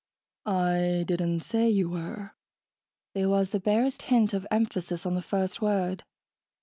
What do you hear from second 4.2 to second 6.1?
of emphasis on the first word.